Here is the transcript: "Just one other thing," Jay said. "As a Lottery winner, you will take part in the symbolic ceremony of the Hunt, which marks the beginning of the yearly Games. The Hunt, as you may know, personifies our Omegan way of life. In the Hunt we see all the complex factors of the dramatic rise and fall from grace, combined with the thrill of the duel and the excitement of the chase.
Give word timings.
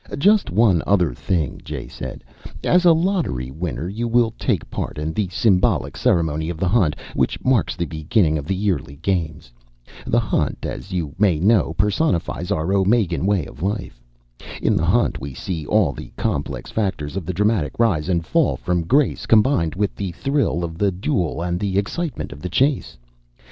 "Just 0.17 0.49
one 0.49 0.81
other 0.87 1.13
thing," 1.13 1.61
Jay 1.63 1.87
said. 1.87 2.23
"As 2.63 2.85
a 2.85 2.91
Lottery 2.91 3.51
winner, 3.51 3.87
you 3.87 4.07
will 4.07 4.33
take 4.39 4.67
part 4.71 4.97
in 4.97 5.13
the 5.13 5.27
symbolic 5.27 5.95
ceremony 5.95 6.49
of 6.49 6.57
the 6.57 6.67
Hunt, 6.67 6.95
which 7.13 7.39
marks 7.45 7.75
the 7.75 7.85
beginning 7.85 8.35
of 8.35 8.45
the 8.47 8.55
yearly 8.55 8.95
Games. 9.03 9.51
The 10.07 10.19
Hunt, 10.19 10.65
as 10.65 10.91
you 10.91 11.13
may 11.19 11.37
know, 11.39 11.75
personifies 11.77 12.49
our 12.49 12.73
Omegan 12.73 13.27
way 13.27 13.45
of 13.45 13.61
life. 13.61 14.01
In 14.59 14.75
the 14.75 14.85
Hunt 14.85 15.21
we 15.21 15.35
see 15.35 15.67
all 15.67 15.93
the 15.93 16.11
complex 16.17 16.71
factors 16.71 17.15
of 17.15 17.27
the 17.27 17.33
dramatic 17.33 17.77
rise 17.77 18.09
and 18.09 18.25
fall 18.25 18.57
from 18.57 18.85
grace, 18.87 19.27
combined 19.27 19.75
with 19.75 19.95
the 19.95 20.13
thrill 20.13 20.63
of 20.63 20.79
the 20.79 20.91
duel 20.91 21.43
and 21.43 21.59
the 21.59 21.77
excitement 21.77 22.31
of 22.31 22.41
the 22.41 22.49
chase. 22.49 22.97